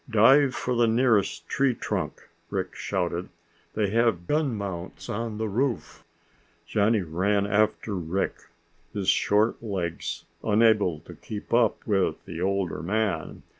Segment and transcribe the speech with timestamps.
[0.09, 3.29] "Dive for the nearest tree trunk," Rick shouted.
[3.75, 6.03] "They have gun mounts on the roof."
[6.65, 8.33] Johnny ran after Rick,
[8.93, 13.43] his short legs unable to keep up with the older man.